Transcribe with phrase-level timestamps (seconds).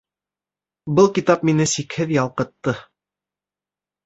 [0.99, 2.75] Был китап мине сикһеҙ ялҡытты